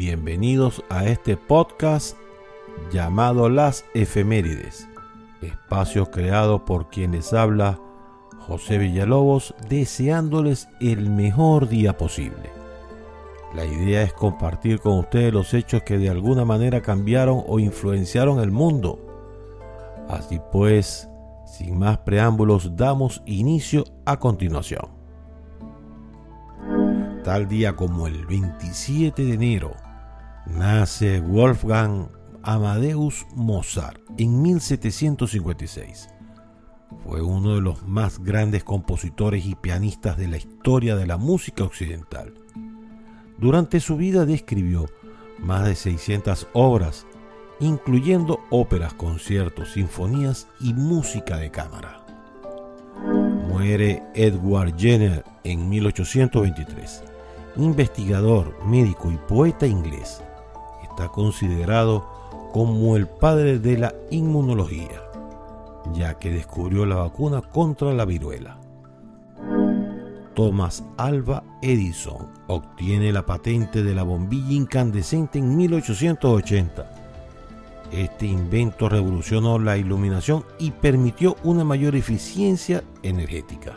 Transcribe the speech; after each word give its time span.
Bienvenidos 0.00 0.82
a 0.88 1.04
este 1.04 1.36
podcast 1.36 2.16
llamado 2.90 3.50
Las 3.50 3.84
Efemérides, 3.92 4.88
espacio 5.42 6.10
creado 6.10 6.64
por 6.64 6.88
quienes 6.88 7.34
habla 7.34 7.78
José 8.38 8.78
Villalobos, 8.78 9.54
deseándoles 9.68 10.70
el 10.80 11.10
mejor 11.10 11.68
día 11.68 11.98
posible. 11.98 12.48
La 13.54 13.66
idea 13.66 14.00
es 14.00 14.14
compartir 14.14 14.80
con 14.80 15.00
ustedes 15.00 15.34
los 15.34 15.52
hechos 15.52 15.82
que 15.82 15.98
de 15.98 16.08
alguna 16.08 16.46
manera 16.46 16.80
cambiaron 16.80 17.44
o 17.46 17.58
influenciaron 17.58 18.40
el 18.40 18.50
mundo. 18.50 18.98
Así 20.08 20.40
pues, 20.50 21.10
sin 21.44 21.78
más 21.78 21.98
preámbulos, 21.98 22.74
damos 22.74 23.20
inicio 23.26 23.84
a 24.06 24.18
continuación. 24.18 24.88
Tal 27.22 27.48
día 27.48 27.76
como 27.76 28.06
el 28.06 28.24
27 28.24 29.22
de 29.24 29.34
enero, 29.34 29.72
nace 30.56 31.20
Wolfgang 31.20 32.08
Amadeus 32.42 33.26
Mozart 33.34 34.00
en 34.18 34.42
1756 34.42 36.08
fue 37.04 37.22
uno 37.22 37.54
de 37.54 37.60
los 37.60 37.86
más 37.86 38.18
grandes 38.18 38.64
compositores 38.64 39.46
y 39.46 39.54
pianistas 39.54 40.16
de 40.16 40.28
la 40.28 40.36
historia 40.36 40.96
de 40.96 41.06
la 41.06 41.16
música 41.16 41.64
occidental. 41.64 42.34
Durante 43.38 43.80
su 43.80 43.96
vida 43.96 44.26
describió 44.26 44.86
más 45.38 45.64
de 45.64 45.74
600 45.74 46.48
obras, 46.52 47.06
incluyendo 47.58 48.40
óperas, 48.50 48.94
conciertos, 48.94 49.72
sinfonías 49.72 50.48
y 50.60 50.74
música 50.74 51.36
de 51.38 51.50
cámara. 51.50 52.04
Muere 53.48 54.02
Edward 54.14 54.76
Jenner 54.76 55.24
en 55.44 55.68
1823, 55.68 57.02
investigador, 57.56 58.56
médico 58.66 59.10
y 59.10 59.16
poeta 59.16 59.66
inglés. 59.66 60.22
Está 60.90 61.08
considerado 61.08 62.06
como 62.52 62.96
el 62.96 63.06
padre 63.06 63.58
de 63.58 63.78
la 63.78 63.94
inmunología 64.10 65.10
ya 65.92 66.14
que 66.14 66.30
descubrió 66.30 66.86
la 66.86 66.96
vacuna 66.96 67.42
contra 67.42 67.92
la 67.92 68.04
viruela. 68.04 68.58
Thomas 70.34 70.84
Alva 70.96 71.42
Edison 71.60 72.28
obtiene 72.46 73.12
la 73.12 73.26
patente 73.26 73.82
de 73.82 73.94
la 73.94 74.04
bombilla 74.04 74.52
incandescente 74.52 75.38
en 75.38 75.56
1880. 75.56 76.90
Este 77.92 78.26
invento 78.26 78.88
revolucionó 78.88 79.58
la 79.58 79.76
iluminación 79.76 80.44
y 80.58 80.70
permitió 80.70 81.36
una 81.42 81.64
mayor 81.64 81.96
eficiencia 81.96 82.84
energética. 83.02 83.74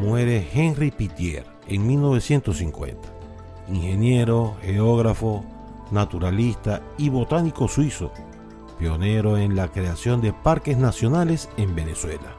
Muere 0.00 0.46
Henry 0.52 0.90
Pittier 0.90 1.44
en 1.66 1.86
1950, 1.86 3.08
ingeniero, 3.68 4.56
geógrafo, 4.62 5.44
naturalista 5.90 6.82
y 6.96 7.08
botánico 7.08 7.68
suizo 7.68 8.12
pionero 8.78 9.36
en 9.36 9.56
la 9.56 9.68
creación 9.68 10.20
de 10.20 10.32
parques 10.32 10.78
nacionales 10.78 11.48
en 11.56 11.74
Venezuela. 11.74 12.36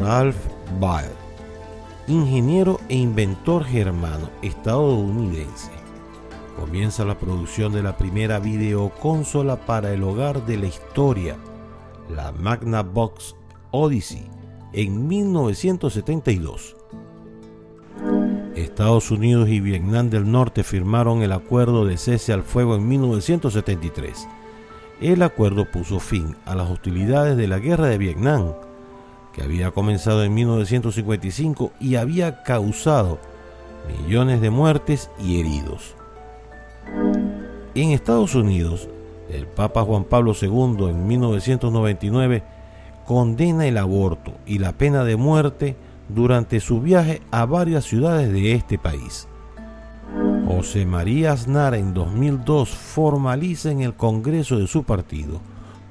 Ralph 0.00 0.36
Baer, 0.80 1.14
ingeniero 2.06 2.80
e 2.88 2.96
inventor 2.96 3.64
germano 3.64 4.30
estadounidense, 4.42 5.70
comienza 6.58 7.04
la 7.04 7.18
producción 7.18 7.72
de 7.72 7.82
la 7.82 7.96
primera 7.96 8.38
videoconsola 8.38 9.56
para 9.56 9.92
el 9.92 10.02
hogar 10.04 10.46
de 10.46 10.58
la 10.58 10.66
historia, 10.66 11.36
la 12.08 12.32
Magnavox 12.32 13.36
Odyssey, 13.70 14.28
en 14.72 15.06
1972. 15.08 16.76
Estados 18.56 19.10
Unidos 19.10 19.48
y 19.48 19.60
Vietnam 19.60 20.10
del 20.10 20.30
Norte 20.30 20.62
firmaron 20.62 21.22
el 21.22 21.32
acuerdo 21.32 21.84
de 21.84 21.96
cese 21.96 22.32
al 22.32 22.42
fuego 22.42 22.76
en 22.76 22.88
1973 22.88 24.26
el 25.00 25.22
acuerdo 25.22 25.64
puso 25.70 25.98
fin 25.98 26.36
a 26.44 26.54
las 26.54 26.70
hostilidades 26.70 27.36
de 27.36 27.48
la 27.48 27.58
guerra 27.58 27.88
de 27.88 27.98
Vietnam, 27.98 28.52
que 29.32 29.42
había 29.42 29.70
comenzado 29.72 30.22
en 30.22 30.32
1955 30.34 31.72
y 31.80 31.96
había 31.96 32.42
causado 32.42 33.18
millones 33.86 34.40
de 34.40 34.50
muertes 34.50 35.10
y 35.18 35.40
heridos. 35.40 35.94
En 37.74 37.90
Estados 37.90 38.34
Unidos, 38.34 38.88
el 39.28 39.46
Papa 39.46 39.82
Juan 39.82 40.04
Pablo 40.04 40.32
II 40.40 40.88
en 40.88 41.06
1999 41.06 42.42
condena 43.04 43.66
el 43.66 43.76
aborto 43.76 44.32
y 44.46 44.58
la 44.58 44.72
pena 44.72 45.04
de 45.04 45.16
muerte 45.16 45.76
durante 46.08 46.60
su 46.60 46.80
viaje 46.80 47.22
a 47.30 47.44
varias 47.46 47.84
ciudades 47.84 48.32
de 48.32 48.52
este 48.52 48.78
país. 48.78 49.28
José 50.46 50.86
María 50.86 51.32
Aznar 51.32 51.74
en 51.74 51.94
2002 51.94 52.70
formaliza 52.70 53.70
en 53.70 53.80
el 53.80 53.94
Congreso 53.94 54.58
de 54.58 54.66
su 54.66 54.84
partido 54.84 55.40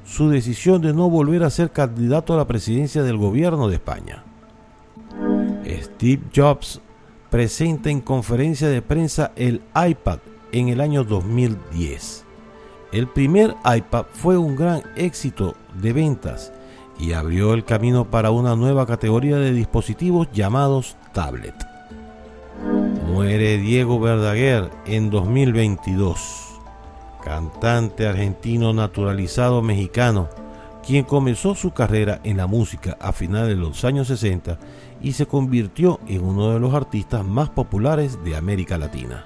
su 0.06 0.30
decisión 0.30 0.82
de 0.82 0.94
no 0.94 1.10
volver 1.10 1.44
a 1.44 1.50
ser 1.50 1.72
candidato 1.72 2.34
a 2.34 2.38
la 2.38 2.48
presidencia 2.48 3.04
del 3.04 3.18
gobierno 3.18 3.68
de 3.68 3.76
España. 3.76 4.24
Steve 5.66 6.22
Jobs 6.36 6.82
presenta 7.30 7.90
en 7.90 8.02
conferencia 8.02 8.68
de 8.68 8.82
prensa 8.82 9.32
el 9.36 9.62
iPad 9.76 10.20
en 10.52 10.70
el 10.70 10.82
año 10.82 11.04
2010. 11.04 12.26
El 12.92 13.08
primer 13.08 13.56
iPad 13.66 14.06
fue 14.14 14.38
un 14.38 14.56
gran 14.56 14.84
éxito 14.96 15.56
de 15.82 15.94
ventas 15.94 16.54
y 17.00 17.14
abrió 17.14 17.54
el 17.54 17.66
camino 17.66 18.06
para 18.06 18.32
una 18.32 18.56
nueva 18.56 18.86
categoría 18.86 19.38
de 19.38 19.52
dispositivos 19.52 20.28
llamados 20.32 20.96
tablet. 21.14 21.56
Muere 23.08 23.58
Diego 23.58 24.00
Verdaguer 24.00 24.70
en 24.86 25.10
2022, 25.10 26.20
cantante 27.24 28.08
argentino 28.08 28.74
naturalizado 28.74 29.62
mexicano, 29.62 30.30
quien 30.86 31.06
comenzó 31.06 31.56
su 31.56 31.72
carrera 31.72 32.20
en 32.24 32.38
la 32.38 32.48
música 32.48 32.98
a 33.00 33.12
finales 33.12 33.50
de 33.50 33.56
los 33.56 33.86
años 33.86 34.08
60 34.08 34.58
y 35.02 35.14
se 35.14 35.26
convirtió 35.26 36.00
en 36.08 36.24
uno 36.24 36.52
de 36.52 36.60
los 36.60 36.74
artistas 36.74 37.26
más 37.26 37.50
populares 37.50 38.24
de 38.24 38.36
América 38.36 38.78
Latina. 38.78 39.26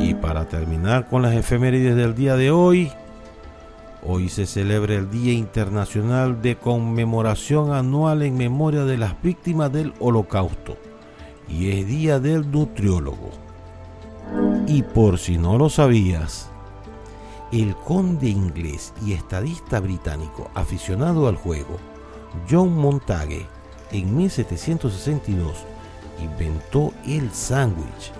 Y 0.00 0.14
para 0.14 0.46
terminar 0.48 1.08
con 1.08 1.22
las 1.22 1.34
efemérides 1.34 1.96
del 1.96 2.14
día 2.14 2.36
de 2.36 2.50
hoy, 2.50 2.90
hoy 4.02 4.28
se 4.28 4.46
celebra 4.46 4.94
el 4.94 5.10
Día 5.10 5.32
Internacional 5.32 6.40
de 6.42 6.56
Conmemoración 6.56 7.72
Anual 7.72 8.22
en 8.22 8.36
Memoria 8.36 8.84
de 8.84 8.98
las 8.98 9.20
Víctimas 9.22 9.72
del 9.72 9.92
Holocausto 9.98 10.76
y 11.48 11.70
es 11.70 11.86
Día 11.86 12.20
del 12.20 12.50
Nutriólogo. 12.50 13.30
Y 14.66 14.82
por 14.82 15.18
si 15.18 15.38
no 15.38 15.56
lo 15.56 15.68
sabías, 15.70 16.50
el 17.52 17.74
conde 17.74 18.28
inglés 18.28 18.92
y 19.04 19.14
estadista 19.14 19.80
británico 19.80 20.50
aficionado 20.54 21.28
al 21.28 21.36
juego, 21.36 21.78
John 22.50 22.76
Montague, 22.76 23.46
en 23.90 24.16
1762 24.16 25.64
inventó 26.22 26.92
el 27.06 27.30
sándwich. 27.32 28.12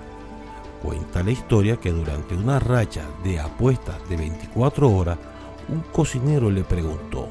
Cuenta 0.82 1.22
la 1.22 1.32
historia 1.32 1.76
que 1.76 1.90
durante 1.90 2.34
una 2.34 2.58
racha 2.58 3.02
de 3.24 3.40
apuestas 3.40 3.96
de 4.08 4.16
24 4.16 4.90
horas, 4.90 5.18
un 5.68 5.80
cocinero 5.92 6.50
le 6.50 6.64
preguntó, 6.64 7.28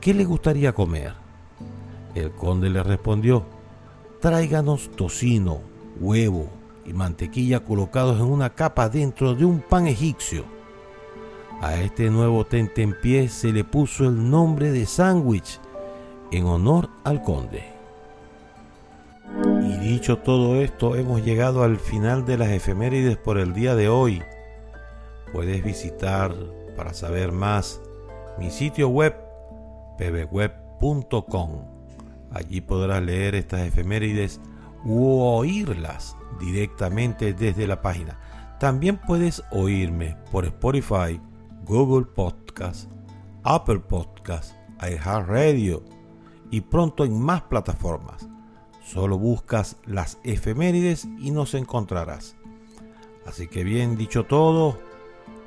¿qué 0.00 0.14
le 0.14 0.24
gustaría 0.24 0.72
comer? 0.72 1.14
El 2.14 2.30
conde 2.32 2.70
le 2.70 2.82
respondió, 2.82 3.44
tráiganos 4.20 4.90
tocino, 4.96 5.60
huevo 6.00 6.48
y 6.86 6.92
mantequilla 6.92 7.60
colocados 7.60 8.18
en 8.18 8.26
una 8.26 8.50
capa 8.50 8.88
dentro 8.88 9.34
de 9.34 9.44
un 9.44 9.60
pan 9.60 9.86
egipcio. 9.86 10.44
A 11.60 11.76
este 11.76 12.10
nuevo 12.10 12.44
tentempié 12.44 13.28
se 13.28 13.52
le 13.52 13.64
puso 13.64 14.04
el 14.04 14.30
nombre 14.30 14.70
de 14.72 14.86
sándwich 14.86 15.60
en 16.30 16.46
honor 16.46 16.88
al 17.04 17.22
conde. 17.22 17.64
Y 19.62 19.76
dicho 19.78 20.18
todo 20.18 20.60
esto, 20.60 20.96
hemos 20.96 21.24
llegado 21.24 21.62
al 21.62 21.78
final 21.78 22.24
de 22.24 22.38
las 22.38 22.50
efemérides 22.50 23.16
por 23.16 23.38
el 23.38 23.52
día 23.54 23.74
de 23.74 23.88
hoy. 23.88 24.22
Puedes 25.32 25.64
visitar 25.64 26.34
para 26.76 26.94
saber 26.94 27.32
más 27.32 27.80
mi 28.38 28.50
sitio 28.50 28.88
web 28.88 29.14
pbweb.com 29.98 31.74
Allí 32.34 32.60
podrás 32.60 33.00
leer 33.00 33.36
estas 33.36 33.60
efemérides 33.60 34.40
u 34.84 35.20
oírlas 35.20 36.16
directamente 36.40 37.32
desde 37.32 37.68
la 37.68 37.80
página. 37.80 38.18
También 38.58 38.96
puedes 38.96 39.42
oírme 39.52 40.16
por 40.32 40.44
Spotify, 40.44 41.20
Google 41.64 42.06
Podcast, 42.06 42.90
Apple 43.44 43.78
Podcast, 43.78 44.54
iHeartRadio 44.80 45.84
y 46.50 46.60
pronto 46.60 47.04
en 47.04 47.20
más 47.20 47.42
plataformas. 47.42 48.28
Solo 48.84 49.16
buscas 49.16 49.76
las 49.84 50.18
efemérides 50.24 51.06
y 51.20 51.30
nos 51.30 51.54
encontrarás. 51.54 52.36
Así 53.26 53.46
que 53.46 53.62
bien 53.62 53.96
dicho 53.96 54.24
todo, 54.24 54.76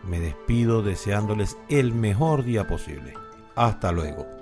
me 0.07 0.19
despido 0.19 0.81
deseándoles 0.81 1.57
el 1.69 1.93
mejor 1.93 2.43
día 2.43 2.67
posible. 2.67 3.13
Hasta 3.55 3.91
luego. 3.91 4.36